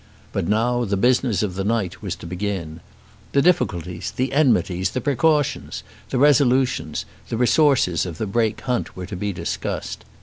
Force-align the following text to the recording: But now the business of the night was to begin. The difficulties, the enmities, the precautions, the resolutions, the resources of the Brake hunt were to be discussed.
But 0.33 0.47
now 0.47 0.83
the 0.83 0.97
business 0.97 1.43
of 1.43 1.53
the 1.53 1.63
night 1.63 2.01
was 2.01 2.15
to 2.15 2.25
begin. 2.25 2.79
The 3.33 3.41
difficulties, 3.43 4.09
the 4.09 4.33
enmities, 4.33 4.89
the 4.89 4.99
precautions, 4.99 5.83
the 6.09 6.17
resolutions, 6.17 7.05
the 7.29 7.37
resources 7.37 8.07
of 8.07 8.17
the 8.17 8.25
Brake 8.25 8.61
hunt 8.61 8.95
were 8.95 9.05
to 9.05 9.15
be 9.15 9.31
discussed. 9.31 10.03